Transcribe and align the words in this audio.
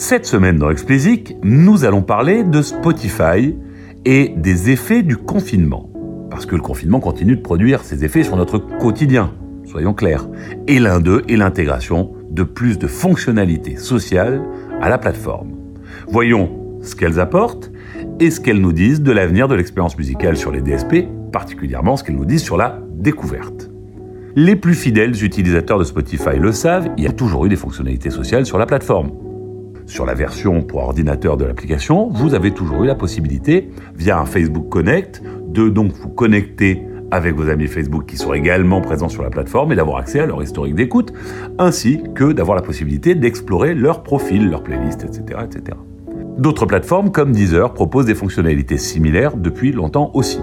Cette 0.00 0.24
semaine 0.24 0.56
dans 0.56 0.70
Explicit, 0.70 1.36
nous 1.42 1.84
allons 1.84 2.00
parler 2.00 2.42
de 2.42 2.62
Spotify 2.62 3.54
et 4.06 4.32
des 4.34 4.70
effets 4.70 5.02
du 5.02 5.18
confinement. 5.18 5.90
Parce 6.30 6.46
que 6.46 6.56
le 6.56 6.62
confinement 6.62 7.00
continue 7.00 7.36
de 7.36 7.42
produire 7.42 7.84
ses 7.84 8.02
effets 8.02 8.22
sur 8.22 8.34
notre 8.38 8.56
quotidien, 8.56 9.34
soyons 9.66 9.92
clairs. 9.92 10.26
Et 10.66 10.78
l'un 10.78 11.00
d'eux 11.00 11.22
est 11.28 11.36
l'intégration 11.36 12.14
de 12.30 12.44
plus 12.44 12.78
de 12.78 12.86
fonctionnalités 12.86 13.76
sociales 13.76 14.42
à 14.80 14.88
la 14.88 14.96
plateforme. 14.96 15.50
Voyons 16.08 16.78
ce 16.80 16.96
qu'elles 16.96 17.20
apportent 17.20 17.70
et 18.20 18.30
ce 18.30 18.40
qu'elles 18.40 18.62
nous 18.62 18.72
disent 18.72 19.02
de 19.02 19.12
l'avenir 19.12 19.48
de 19.48 19.54
l'expérience 19.54 19.98
musicale 19.98 20.38
sur 20.38 20.50
les 20.50 20.62
DSP, 20.62 21.08
particulièrement 21.30 21.98
ce 21.98 22.04
qu'elles 22.04 22.16
nous 22.16 22.24
disent 22.24 22.42
sur 22.42 22.56
la 22.56 22.80
découverte. 22.94 23.70
Les 24.34 24.56
plus 24.56 24.74
fidèles 24.74 25.22
utilisateurs 25.22 25.78
de 25.78 25.84
Spotify 25.84 26.38
le 26.38 26.52
savent, 26.52 26.88
il 26.96 27.04
y 27.04 27.06
a 27.06 27.12
toujours 27.12 27.44
eu 27.44 27.50
des 27.50 27.56
fonctionnalités 27.56 28.08
sociales 28.08 28.46
sur 28.46 28.56
la 28.56 28.64
plateforme. 28.64 29.10
Sur 29.90 30.06
la 30.06 30.14
version 30.14 30.62
pour 30.62 30.84
ordinateur 30.84 31.36
de 31.36 31.44
l'application, 31.44 32.10
vous 32.10 32.34
avez 32.34 32.52
toujours 32.52 32.84
eu 32.84 32.86
la 32.86 32.94
possibilité, 32.94 33.70
via 33.96 34.20
un 34.20 34.24
Facebook 34.24 34.68
Connect, 34.68 35.20
de 35.48 35.68
donc 35.68 35.90
vous 35.94 36.10
connecter 36.10 36.86
avec 37.10 37.34
vos 37.34 37.48
amis 37.48 37.66
Facebook 37.66 38.06
qui 38.06 38.16
sont 38.16 38.32
également 38.32 38.80
présents 38.82 39.08
sur 39.08 39.24
la 39.24 39.30
plateforme 39.30 39.72
et 39.72 39.74
d'avoir 39.74 39.96
accès 39.96 40.20
à 40.20 40.26
leur 40.26 40.40
historique 40.44 40.76
d'écoute, 40.76 41.12
ainsi 41.58 42.04
que 42.14 42.30
d'avoir 42.30 42.54
la 42.54 42.62
possibilité 42.62 43.16
d'explorer 43.16 43.74
leur 43.74 44.04
profil, 44.04 44.48
leur 44.48 44.62
playlist, 44.62 45.02
etc. 45.02 45.40
etc. 45.44 45.76
D'autres 46.38 46.66
plateformes 46.66 47.10
comme 47.10 47.32
Deezer 47.32 47.74
proposent 47.74 48.06
des 48.06 48.14
fonctionnalités 48.14 48.78
similaires 48.78 49.36
depuis 49.36 49.72
longtemps 49.72 50.12
aussi. 50.14 50.38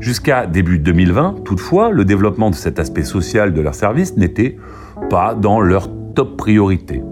Jusqu'à 0.00 0.46
début 0.46 0.78
2020, 0.78 1.44
toutefois, 1.44 1.90
le 1.90 2.06
développement 2.06 2.48
de 2.48 2.54
cet 2.54 2.78
aspect 2.78 3.02
social 3.02 3.52
de 3.52 3.60
leur 3.60 3.74
service 3.74 4.16
n'était 4.16 4.56
pas 5.10 5.34
dans 5.34 5.60
leur 5.60 5.90
top 6.14 6.38
priorité. 6.38 7.02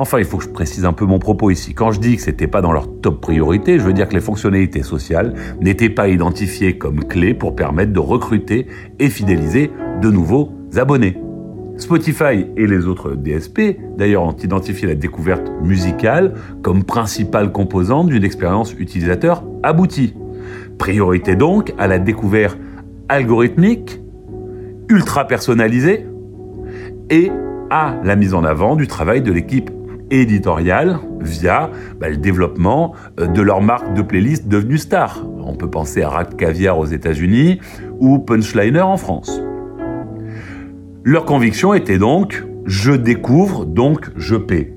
Enfin, 0.00 0.20
il 0.20 0.24
faut 0.24 0.38
que 0.38 0.44
je 0.44 0.48
précise 0.48 0.84
un 0.84 0.92
peu 0.92 1.04
mon 1.04 1.18
propos 1.18 1.50
ici. 1.50 1.74
Quand 1.74 1.90
je 1.90 1.98
dis 1.98 2.14
que 2.14 2.22
c'était 2.22 2.46
pas 2.46 2.60
dans 2.60 2.70
leur 2.70 2.88
top 3.00 3.20
priorité, 3.20 3.80
je 3.80 3.84
veux 3.84 3.92
dire 3.92 4.08
que 4.08 4.14
les 4.14 4.20
fonctionnalités 4.20 4.84
sociales 4.84 5.34
n'étaient 5.60 5.90
pas 5.90 6.06
identifiées 6.06 6.78
comme 6.78 7.04
clés 7.04 7.34
pour 7.34 7.56
permettre 7.56 7.92
de 7.92 7.98
recruter 7.98 8.68
et 9.00 9.10
fidéliser 9.10 9.72
de 10.00 10.08
nouveaux 10.08 10.52
abonnés. 10.76 11.18
Spotify 11.78 12.46
et 12.56 12.66
les 12.68 12.86
autres 12.86 13.16
DSP, 13.16 13.76
d'ailleurs, 13.96 14.22
ont 14.22 14.36
identifié 14.36 14.86
la 14.86 14.94
découverte 14.94 15.50
musicale 15.62 16.34
comme 16.62 16.84
principale 16.84 17.50
composante 17.50 18.06
d'une 18.06 18.24
expérience 18.24 18.74
utilisateur 18.78 19.42
aboutie. 19.64 20.14
Priorité 20.78 21.34
donc 21.34 21.74
à 21.76 21.88
la 21.88 21.98
découverte 21.98 22.58
algorithmique, 23.08 24.00
ultra 24.88 25.26
personnalisée 25.26 26.06
et 27.10 27.32
à 27.70 27.96
la 28.04 28.14
mise 28.14 28.34
en 28.34 28.44
avant 28.44 28.76
du 28.76 28.86
travail 28.86 29.22
de 29.22 29.32
l'équipe 29.32 29.70
éditoriale 30.10 30.98
via 31.20 31.70
bah, 32.00 32.08
le 32.08 32.16
développement 32.16 32.94
euh, 33.20 33.26
de 33.26 33.42
leur 33.42 33.60
marque 33.60 33.94
de 33.94 34.02
playlist 34.02 34.48
devenue 34.48 34.78
star. 34.78 35.24
On 35.44 35.54
peut 35.54 35.70
penser 35.70 36.02
à 36.02 36.08
Rat 36.08 36.24
Caviar 36.24 36.78
aux 36.78 36.86
États-Unis 36.86 37.60
ou 37.98 38.18
Punchliner 38.18 38.80
en 38.80 38.96
France. 38.96 39.40
Leur 41.04 41.24
conviction 41.24 41.74
était 41.74 41.98
donc 41.98 42.44
je 42.68 42.92
découvre, 42.92 43.64
donc 43.64 44.10
je 44.16 44.36
paie. 44.36 44.74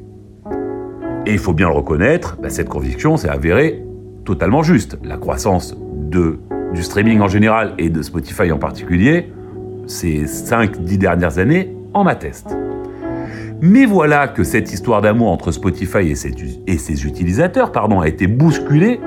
Et 1.25 1.33
il 1.33 1.39
faut 1.39 1.53
bien 1.53 1.67
le 1.67 1.75
reconnaître, 1.75 2.37
bah, 2.41 2.49
cette 2.49 2.69
conviction 2.69 3.17
s'est 3.17 3.29
avérée 3.29 3.83
totalement 4.23 4.63
juste. 4.63 4.97
La 5.03 5.17
croissance 5.17 5.75
du 6.09 6.83
streaming 6.83 7.19
en 7.19 7.27
général 7.27 7.73
et 7.77 7.89
de 7.89 8.01
Spotify 8.01 8.51
en 8.51 8.57
particulier, 8.57 9.31
ces 9.87 10.23
5-10 10.23 10.97
dernières 10.97 11.37
années 11.37 11.75
en 11.93 12.07
attestent. 12.07 12.55
Mais 13.63 13.85
voilà 13.85 14.27
que 14.27 14.43
cette 14.43 14.73
histoire 14.73 15.01
d'amour 15.01 15.29
entre 15.29 15.51
Spotify 15.51 16.09
et 16.09 16.15
ses, 16.15 17.05
utilisateurs 17.05 17.71
a 17.75 18.07
été 18.07 18.25
bousculée 18.25 18.99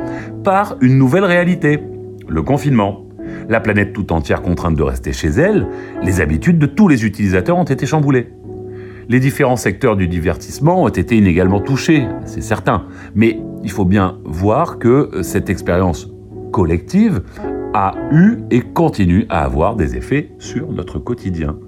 par 0.44 0.76
une 0.80 0.96
nouvelle 0.96 1.24
réalité, 1.24 1.80
le 2.28 2.42
confinement. 2.42 3.04
La 3.48 3.58
planète 3.58 3.92
tout 3.92 4.12
entière 4.12 4.42
contrainte 4.42 4.76
de 4.76 4.82
rester 4.84 5.12
chez 5.12 5.28
elle, 5.28 5.66
les 6.04 6.20
habitudes 6.20 6.60
de 6.60 6.66
tous 6.66 6.86
les 6.86 7.04
utilisateurs 7.04 7.58
ont 7.58 7.64
été 7.64 7.84
chamboulées. 7.84 8.28
Les 9.08 9.18
différents 9.18 9.56
secteurs 9.56 9.96
du 9.96 10.06
divertissement 10.06 10.84
ont 10.84 10.88
été 10.88 11.16
inégalement 11.16 11.60
touchés, 11.60 12.06
c'est 12.24 12.40
certain, 12.40 12.86
mais 13.16 13.40
il 13.64 13.72
faut 13.72 13.84
bien 13.84 14.18
voir 14.24 14.78
que 14.78 15.22
cette 15.22 15.50
expérience 15.50 16.08
collective 16.52 17.22
a 17.74 17.94
eu 18.12 18.36
et 18.52 18.60
continue 18.60 19.26
à 19.30 19.42
avoir 19.42 19.74
des 19.74 19.96
effets 19.96 20.30
sur 20.38 20.70
notre 20.70 21.00
quotidien 21.00 21.58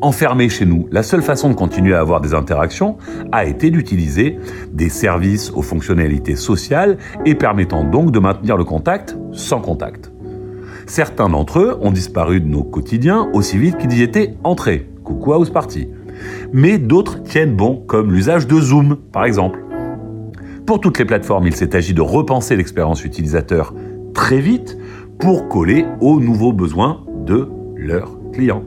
enfermés 0.00 0.48
chez 0.48 0.66
nous, 0.66 0.88
la 0.90 1.02
seule 1.02 1.22
façon 1.22 1.50
de 1.50 1.54
continuer 1.54 1.94
à 1.94 2.00
avoir 2.00 2.20
des 2.20 2.34
interactions 2.34 2.96
a 3.32 3.44
été 3.44 3.70
d'utiliser 3.70 4.38
des 4.72 4.88
services 4.88 5.50
aux 5.50 5.62
fonctionnalités 5.62 6.36
sociales 6.36 6.98
et 7.24 7.34
permettant 7.34 7.84
donc 7.84 8.12
de 8.12 8.18
maintenir 8.18 8.56
le 8.56 8.64
contact 8.64 9.16
sans 9.32 9.60
contact. 9.60 10.12
Certains 10.86 11.28
d'entre 11.28 11.60
eux 11.60 11.78
ont 11.82 11.92
disparu 11.92 12.40
de 12.40 12.46
nos 12.46 12.64
quotidiens 12.64 13.28
aussi 13.32 13.58
vite 13.58 13.78
qu'ils 13.78 13.92
y 13.92 14.02
étaient 14.02 14.34
entrés. 14.42 14.88
Coucou 15.04 15.32
House 15.32 15.50
Party. 15.50 15.88
Mais 16.52 16.78
d'autres 16.78 17.22
tiennent 17.22 17.54
bon, 17.54 17.82
comme 17.86 18.12
l'usage 18.12 18.46
de 18.46 18.60
Zoom, 18.60 18.96
par 19.12 19.24
exemple. 19.24 19.60
Pour 20.66 20.80
toutes 20.80 20.98
les 20.98 21.04
plateformes, 21.04 21.46
il 21.46 21.54
s'est 21.54 21.74
agi 21.76 21.94
de 21.94 22.00
repenser 22.00 22.56
l'expérience 22.56 23.04
utilisateur 23.04 23.74
très 24.14 24.40
vite 24.40 24.76
pour 25.18 25.48
coller 25.48 25.84
aux 26.00 26.20
nouveaux 26.20 26.52
besoins 26.52 27.04
de 27.24 27.48
leurs 27.76 28.18
clients. 28.32 28.64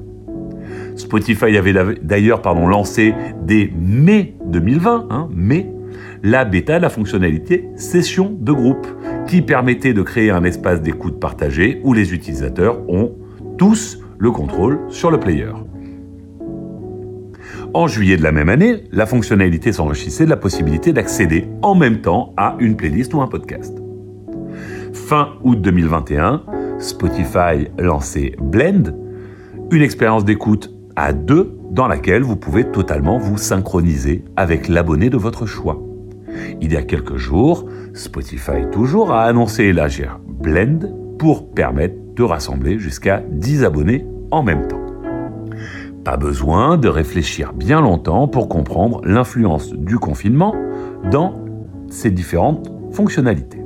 Spotify 0.95 1.57
avait 1.57 1.73
d'ailleurs 2.01 2.41
lancé 2.67 3.13
dès 3.41 3.71
mai 3.75 4.35
2020, 4.45 5.07
hein, 5.09 5.29
mai, 5.31 5.71
la 6.23 6.45
bêta 6.45 6.79
la 6.79 6.89
fonctionnalité 6.89 7.69
session 7.75 8.35
de 8.39 8.51
groupe, 8.51 8.87
qui 9.27 9.41
permettait 9.41 9.93
de 9.93 10.01
créer 10.01 10.31
un 10.31 10.43
espace 10.43 10.81
d'écoute 10.81 11.19
partagé 11.19 11.81
où 11.83 11.93
les 11.93 12.13
utilisateurs 12.13 12.79
ont 12.89 13.13
tous 13.57 13.99
le 14.17 14.31
contrôle 14.31 14.79
sur 14.89 15.11
le 15.11 15.19
player. 15.19 15.51
En 17.73 17.87
juillet 17.87 18.17
de 18.17 18.23
la 18.23 18.31
même 18.31 18.49
année, 18.49 18.83
la 18.91 19.07
fonctionnalité 19.07 19.71
s'enrichissait 19.71 20.25
de 20.25 20.29
la 20.29 20.37
possibilité 20.37 20.93
d'accéder 20.93 21.47
en 21.63 21.73
même 21.73 22.01
temps 22.01 22.33
à 22.37 22.55
une 22.59 22.75
playlist 22.75 23.13
ou 23.15 23.21
un 23.21 23.27
podcast. 23.27 23.75
Fin 24.93 25.29
août 25.43 25.59
2021, 25.59 26.43
Spotify 26.77 27.67
lançait 27.79 28.35
Blend, 28.39 28.93
une 29.73 29.81
expérience 29.81 30.23
d'écoute 30.23 30.71
à 30.95 31.13
deux 31.13 31.57
dans 31.71 31.87
laquelle 31.87 32.21
vous 32.21 32.35
pouvez 32.35 32.63
totalement 32.63 33.17
vous 33.17 33.37
synchroniser 33.37 34.23
avec 34.35 34.67
l'abonné 34.67 35.09
de 35.09 35.17
votre 35.17 35.47
choix. 35.47 35.81
Il 36.61 36.71
y 36.71 36.77
a 36.77 36.83
quelques 36.83 37.17
jours, 37.17 37.65
Spotify 37.93 38.69
toujours 38.71 39.11
a 39.11 39.23
annoncé 39.23 39.73
la 39.73 39.87
gère 39.87 40.19
Blend 40.27 40.79
pour 41.17 41.51
permettre 41.51 41.95
de 42.15 42.23
rassembler 42.23 42.77
jusqu'à 42.77 43.23
10 43.31 43.63
abonnés 43.63 44.05
en 44.29 44.43
même 44.43 44.67
temps. 44.67 44.85
Pas 46.03 46.17
besoin 46.17 46.77
de 46.77 46.87
réfléchir 46.87 47.53
bien 47.53 47.81
longtemps 47.81 48.27
pour 48.27 48.49
comprendre 48.49 49.01
l'influence 49.03 49.73
du 49.73 49.97
confinement 49.97 50.53
dans 51.09 51.33
ces 51.89 52.11
différentes 52.11 52.71
fonctionnalités. 52.91 53.62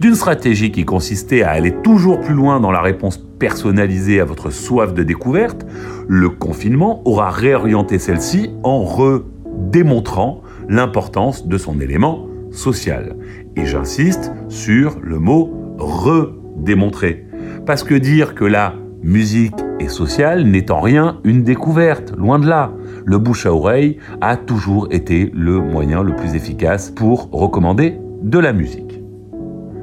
D'une 0.00 0.14
stratégie 0.14 0.70
qui 0.70 0.84
consistait 0.84 1.42
à 1.42 1.50
aller 1.50 1.74
toujours 1.82 2.20
plus 2.20 2.34
loin 2.34 2.60
dans 2.60 2.70
la 2.70 2.80
réponse 2.80 3.18
personnalisée 3.18 4.20
à 4.20 4.24
votre 4.24 4.50
soif 4.50 4.94
de 4.94 5.02
découverte, 5.02 5.66
le 6.06 6.28
confinement 6.28 7.02
aura 7.04 7.30
réorienté 7.30 7.98
celle-ci 7.98 8.50
en 8.62 8.84
redémontrant 8.84 10.42
l'importance 10.68 11.48
de 11.48 11.58
son 11.58 11.80
élément 11.80 12.28
social. 12.52 13.16
Et 13.56 13.66
j'insiste 13.66 14.30
sur 14.48 14.98
le 15.02 15.18
mot 15.18 15.52
redémontrer. 15.78 17.26
Parce 17.66 17.82
que 17.82 17.94
dire 17.94 18.36
que 18.36 18.44
la 18.44 18.74
musique 19.02 19.56
est 19.80 19.88
sociale 19.88 20.44
n'est 20.44 20.70
en 20.70 20.80
rien 20.80 21.18
une 21.24 21.42
découverte, 21.42 22.14
loin 22.16 22.38
de 22.38 22.46
là. 22.46 22.70
Le 23.04 23.18
bouche 23.18 23.46
à 23.46 23.52
oreille 23.52 23.98
a 24.20 24.36
toujours 24.36 24.86
été 24.92 25.32
le 25.34 25.58
moyen 25.58 26.04
le 26.04 26.14
plus 26.14 26.36
efficace 26.36 26.92
pour 26.92 27.30
recommander 27.32 27.96
de 28.22 28.38
la 28.38 28.52
musique. 28.52 28.87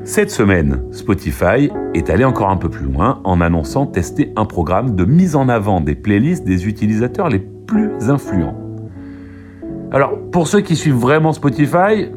Cette 0.06 0.30
semaine, 0.30 0.84
Spotify 0.92 1.72
est 1.96 2.12
allé 2.12 2.24
encore 2.25 2.52
un 2.52 2.57
peu 2.57 2.69
plus 2.69 2.86
loin 2.86 3.22
en 3.24 3.42
annonçant 3.42 3.88
tester 3.88 4.31
un 4.36 4.46
programme 4.46 4.96
de 4.96 5.04
mise 5.04 5.36
en 5.36 5.50
avant 5.50 5.81
des 5.81 5.96
playlists 5.96 6.46
des 6.46 6.68
utilisateurs 6.68 7.28
les 7.28 7.40
plus 7.40 7.90
influents. 8.07 8.56
Alors, 9.92 10.19
pour 10.31 10.48
ceux 10.48 10.62
qui 10.62 10.75
suivent 10.75 10.94
vraiment 10.94 11.34
Spotify, 11.34 12.12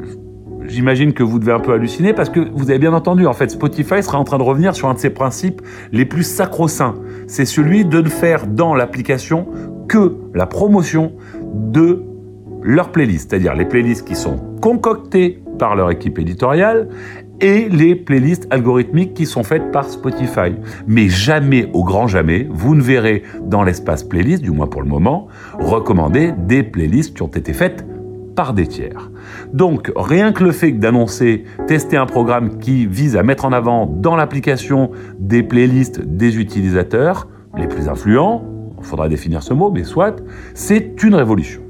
j'imagine 0.67 1.13
que 1.13 1.23
vous 1.23 1.39
devez 1.39 1.51
un 1.51 1.59
peu 1.59 1.73
halluciner 1.73 2.13
parce 2.13 2.29
que 2.29 2.39
vous 2.53 2.69
avez 2.69 2.77
bien 2.77 2.93
entendu, 2.93 3.25
en 3.25 3.33
fait, 3.33 3.49
Spotify 3.49 4.03
sera 4.03 4.19
en 4.19 4.23
train 4.23 4.37
de 4.37 4.43
revenir 4.43 4.75
sur 4.75 4.87
un 4.87 4.93
de 4.93 4.99
ses 4.99 5.09
principes 5.09 5.63
les 5.91 6.05
plus 6.05 6.23
sacro-saints. 6.23 6.93
C'est 7.25 7.45
celui 7.45 7.85
de 7.85 8.01
ne 8.01 8.09
faire 8.09 8.45
dans 8.45 8.75
l'application 8.75 9.47
que 9.87 10.15
la 10.35 10.45
promotion 10.45 11.13
de 11.55 12.03
leurs 12.61 12.91
playlists, 12.91 13.31
c'est-à-dire 13.31 13.55
les 13.55 13.65
playlists 13.65 14.07
qui 14.07 14.15
sont 14.15 14.37
concoctées 14.61 15.41
par 15.57 15.75
leur 15.75 15.89
équipe 15.89 16.19
éditoriale 16.19 16.87
et 17.41 17.69
les 17.69 17.95
playlists 17.95 18.47
algorithmiques 18.49 19.13
qui 19.13 19.25
sont 19.25 19.43
faites 19.43 19.71
par 19.71 19.85
Spotify. 19.85 20.55
Mais 20.87 21.09
jamais, 21.09 21.69
au 21.73 21.83
grand 21.83 22.07
jamais, 22.07 22.47
vous 22.49 22.75
ne 22.75 22.81
verrez 22.81 23.23
dans 23.43 23.63
l'espace 23.63 24.03
playlist, 24.03 24.43
du 24.43 24.51
moins 24.51 24.67
pour 24.67 24.81
le 24.81 24.87
moment, 24.87 25.27
recommander 25.59 26.33
des 26.37 26.63
playlists 26.63 27.15
qui 27.15 27.21
ont 27.21 27.27
été 27.27 27.53
faites 27.53 27.85
par 28.35 28.53
des 28.53 28.67
tiers. 28.67 29.11
Donc 29.53 29.91
rien 29.95 30.31
que 30.31 30.43
le 30.43 30.51
fait 30.51 30.71
d'annoncer, 30.71 31.43
tester 31.67 31.97
un 31.97 32.05
programme 32.05 32.57
qui 32.59 32.85
vise 32.85 33.17
à 33.17 33.23
mettre 33.23 33.45
en 33.45 33.51
avant 33.51 33.85
dans 33.85 34.15
l'application 34.15 34.91
des 35.19 35.43
playlists 35.43 36.01
des 36.01 36.37
utilisateurs 36.37 37.27
les 37.57 37.67
plus 37.67 37.89
influents, 37.89 38.43
il 38.77 38.85
faudra 38.85 39.09
définir 39.09 39.43
ce 39.43 39.53
mot, 39.53 39.71
mais 39.71 39.83
soit, 39.83 40.21
c'est 40.53 41.03
une 41.03 41.15
révolution. 41.15 41.61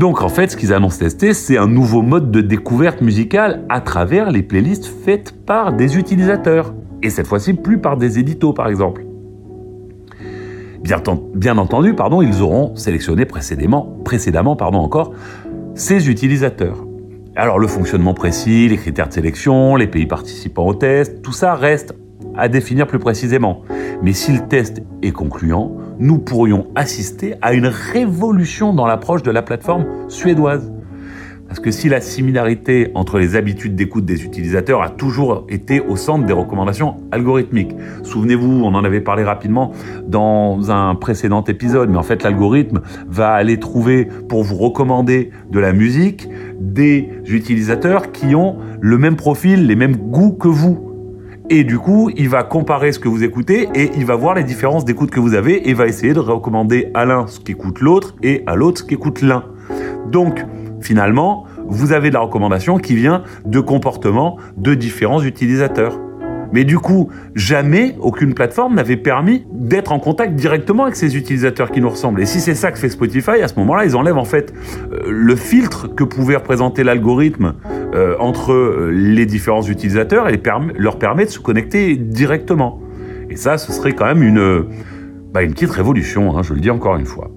Donc 0.00 0.22
en 0.22 0.30
fait, 0.30 0.50
ce 0.50 0.56
qu'ils 0.56 0.72
annoncent 0.72 0.98
tester, 0.98 1.34
c'est 1.34 1.58
un 1.58 1.66
nouveau 1.66 2.00
mode 2.00 2.30
de 2.30 2.40
découverte 2.40 3.02
musicale 3.02 3.66
à 3.68 3.82
travers 3.82 4.30
les 4.30 4.42
playlists 4.42 4.86
faites 4.86 5.44
par 5.44 5.74
des 5.74 5.98
utilisateurs. 5.98 6.72
Et 7.02 7.10
cette 7.10 7.26
fois-ci, 7.26 7.52
plus 7.52 7.76
par 7.76 7.98
des 7.98 8.18
éditos, 8.18 8.54
par 8.54 8.68
exemple. 8.68 9.04
Bien, 11.34 11.58
entendu, 11.58 11.92
pardon, 11.92 12.22
ils 12.22 12.40
auront 12.40 12.74
sélectionné 12.76 13.26
précédemment, 13.26 13.98
précédemment 14.02 14.56
pardon, 14.56 14.78
encore, 14.78 15.12
ces 15.74 16.08
utilisateurs. 16.08 16.86
Alors 17.36 17.58
le 17.58 17.66
fonctionnement 17.66 18.14
précis, 18.14 18.68
les 18.70 18.78
critères 18.78 19.08
de 19.08 19.12
sélection, 19.12 19.76
les 19.76 19.86
pays 19.86 20.06
participants 20.06 20.66
au 20.66 20.72
test, 20.72 21.20
tout 21.20 21.32
ça 21.32 21.54
reste 21.54 21.94
à 22.38 22.48
définir 22.48 22.86
plus 22.86 23.00
précisément. 23.00 23.64
Mais 24.02 24.14
si 24.14 24.32
le 24.32 24.48
test 24.48 24.82
est 25.02 25.12
concluant, 25.12 25.76
nous 26.00 26.18
pourrions 26.18 26.66
assister 26.74 27.34
à 27.42 27.52
une 27.52 27.66
révolution 27.66 28.72
dans 28.72 28.86
l'approche 28.86 29.22
de 29.22 29.30
la 29.30 29.42
plateforme 29.42 29.86
suédoise. 30.08 30.72
Parce 31.46 31.58
que 31.58 31.72
si 31.72 31.88
la 31.88 32.00
similarité 32.00 32.92
entre 32.94 33.18
les 33.18 33.34
habitudes 33.34 33.74
d'écoute 33.74 34.04
des 34.04 34.24
utilisateurs 34.24 34.82
a 34.82 34.88
toujours 34.88 35.46
été 35.48 35.80
au 35.80 35.96
centre 35.96 36.24
des 36.24 36.32
recommandations 36.32 36.98
algorithmiques, 37.10 37.74
souvenez-vous, 38.04 38.62
on 38.64 38.72
en 38.74 38.84
avait 38.84 39.00
parlé 39.00 39.24
rapidement 39.24 39.72
dans 40.06 40.70
un 40.70 40.94
précédent 40.94 41.42
épisode, 41.42 41.90
mais 41.90 41.98
en 41.98 42.04
fait 42.04 42.22
l'algorithme 42.22 42.82
va 43.08 43.32
aller 43.32 43.58
trouver 43.58 44.06
pour 44.28 44.44
vous 44.44 44.56
recommander 44.56 45.32
de 45.50 45.58
la 45.58 45.72
musique 45.72 46.28
des 46.60 47.10
utilisateurs 47.26 48.12
qui 48.12 48.36
ont 48.36 48.56
le 48.80 48.96
même 48.96 49.16
profil, 49.16 49.66
les 49.66 49.76
mêmes 49.76 49.96
goûts 49.96 50.32
que 50.32 50.48
vous. 50.48 50.89
Et 51.52 51.64
du 51.64 51.80
coup, 51.80 52.12
il 52.16 52.28
va 52.28 52.44
comparer 52.44 52.92
ce 52.92 53.00
que 53.00 53.08
vous 53.08 53.24
écoutez 53.24 53.68
et 53.74 53.90
il 53.96 54.06
va 54.06 54.14
voir 54.14 54.34
les 54.34 54.44
différences 54.44 54.84
d'écoute 54.84 55.10
que 55.10 55.18
vous 55.18 55.34
avez 55.34 55.68
et 55.68 55.74
va 55.74 55.88
essayer 55.88 56.12
de 56.12 56.20
recommander 56.20 56.92
à 56.94 57.04
l'un 57.04 57.26
ce 57.26 57.40
qu'écoute 57.40 57.80
l'autre 57.80 58.14
et 58.22 58.44
à 58.46 58.54
l'autre 58.54 58.78
ce 58.78 58.84
qu'écoute 58.84 59.20
l'un. 59.20 59.42
Donc, 60.06 60.46
finalement, 60.80 61.46
vous 61.66 61.90
avez 61.92 62.10
de 62.10 62.14
la 62.14 62.20
recommandation 62.20 62.78
qui 62.78 62.94
vient 62.94 63.24
de 63.44 63.58
comportements 63.58 64.36
de 64.56 64.74
différents 64.74 65.24
utilisateurs. 65.24 65.98
Mais 66.52 66.64
du 66.64 66.78
coup, 66.78 67.10
jamais 67.34 67.96
aucune 68.00 68.34
plateforme 68.34 68.74
n'avait 68.74 68.96
permis 68.96 69.44
d'être 69.52 69.92
en 69.92 69.98
contact 69.98 70.34
directement 70.34 70.84
avec 70.84 70.96
ces 70.96 71.16
utilisateurs 71.16 71.70
qui 71.70 71.80
nous 71.80 71.90
ressemblent. 71.90 72.20
Et 72.20 72.26
si 72.26 72.40
c'est 72.40 72.54
ça 72.54 72.72
que 72.72 72.78
fait 72.78 72.88
Spotify, 72.88 73.42
à 73.42 73.48
ce 73.48 73.54
moment-là, 73.56 73.84
ils 73.84 73.96
enlèvent 73.96 74.18
en 74.18 74.24
fait 74.24 74.52
euh, 74.92 74.98
le 75.08 75.36
filtre 75.36 75.88
que 75.94 76.04
pouvait 76.04 76.36
représenter 76.36 76.82
l'algorithme 76.82 77.54
euh, 77.94 78.16
entre 78.18 78.52
euh, 78.52 78.90
les 78.92 79.26
différents 79.26 79.62
utilisateurs 79.62 80.28
et 80.28 80.40
leur 80.76 80.98
permet 80.98 81.24
de 81.24 81.30
se 81.30 81.38
connecter 81.38 81.96
directement. 81.96 82.80
Et 83.28 83.36
ça, 83.36 83.58
ce 83.58 83.72
serait 83.72 83.92
quand 83.92 84.06
même 84.06 84.22
une, 84.22 84.64
bah, 85.32 85.46
petite 85.46 85.70
révolution, 85.70 86.36
hein, 86.36 86.42
je 86.42 86.54
le 86.54 86.60
dis 86.60 86.70
encore 86.70 86.96
une 86.96 87.06
fois. 87.06 87.30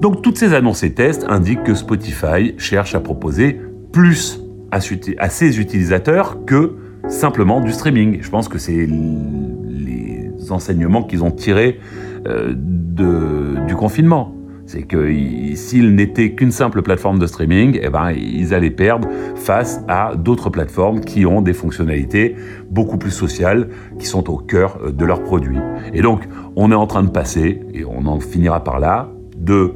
Donc 0.00 0.22
toutes 0.22 0.38
ces 0.38 0.54
annonces 0.54 0.82
et 0.82 0.92
tests 0.92 1.24
indiquent 1.28 1.62
que 1.62 1.74
Spotify 1.74 2.54
cherche 2.58 2.94
à 2.94 3.00
proposer 3.00 3.60
plus 3.92 4.40
à 4.70 5.28
ses 5.28 5.60
utilisateurs 5.60 6.44
que 6.46 6.72
simplement 7.08 7.60
du 7.60 7.72
streaming. 7.72 8.18
Je 8.22 8.30
pense 8.30 8.48
que 8.48 8.58
c'est 8.58 8.86
les 8.86 10.30
enseignements 10.50 11.02
qu'ils 11.02 11.24
ont 11.24 11.30
tirés 11.30 11.78
euh, 12.26 12.54
du 12.54 13.74
confinement. 13.74 14.34
C'est 14.66 14.82
que 14.82 15.12
s'ils 15.54 15.94
n'étaient 15.94 16.32
qu'une 16.32 16.50
simple 16.50 16.80
plateforme 16.80 17.18
de 17.18 17.26
streaming, 17.26 17.78
eh 17.82 17.90
ben, 17.90 18.12
ils 18.12 18.54
allaient 18.54 18.70
perdre 18.70 19.08
face 19.34 19.84
à 19.88 20.14
d'autres 20.16 20.48
plateformes 20.48 21.00
qui 21.00 21.26
ont 21.26 21.42
des 21.42 21.52
fonctionnalités 21.52 22.34
beaucoup 22.70 22.96
plus 22.96 23.10
sociales, 23.10 23.68
qui 23.98 24.06
sont 24.06 24.30
au 24.30 24.38
cœur 24.38 24.78
euh, 24.82 24.90
de 24.90 25.04
leurs 25.04 25.22
produits. 25.22 25.58
Et 25.92 26.00
donc, 26.00 26.22
on 26.56 26.72
est 26.72 26.76
en 26.76 26.86
train 26.86 27.02
de 27.02 27.10
passer, 27.10 27.60
et 27.74 27.84
on 27.84 28.06
en 28.06 28.20
finira 28.20 28.64
par 28.64 28.80
là, 28.80 29.10
de 29.36 29.74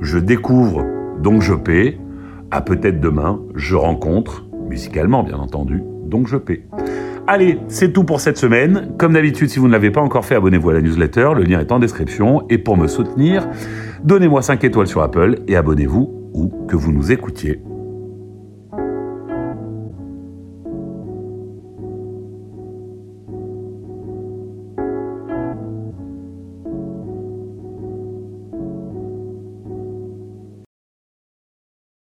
je 0.00 0.18
découvre, 0.18 0.84
donc 1.20 1.42
je 1.42 1.54
paie, 1.54 1.98
à 2.50 2.60
peut-être 2.60 3.00
demain, 3.00 3.40
je 3.56 3.74
rencontre, 3.74 4.46
musicalement 4.68 5.24
bien 5.24 5.38
entendu, 5.38 5.82
donc 6.08 6.26
je 6.26 6.36
paie. 6.36 6.64
Allez, 7.26 7.58
c'est 7.68 7.92
tout 7.92 8.04
pour 8.04 8.20
cette 8.20 8.38
semaine. 8.38 8.94
Comme 8.96 9.12
d'habitude, 9.12 9.50
si 9.50 9.58
vous 9.58 9.66
ne 9.66 9.72
l'avez 9.72 9.90
pas 9.90 10.00
encore 10.00 10.24
fait, 10.24 10.34
abonnez-vous 10.34 10.70
à 10.70 10.72
la 10.72 10.80
newsletter, 10.80 11.30
le 11.36 11.44
lien 11.44 11.60
est 11.60 11.70
en 11.70 11.78
description. 11.78 12.46
Et 12.48 12.56
pour 12.56 12.78
me 12.78 12.86
soutenir, 12.86 13.46
donnez-moi 14.02 14.40
5 14.40 14.64
étoiles 14.64 14.86
sur 14.86 15.02
Apple 15.02 15.36
et 15.46 15.54
abonnez-vous 15.54 16.30
où 16.32 16.66
que 16.66 16.76
vous 16.76 16.90
nous 16.90 17.12
écoutiez. 17.12 17.60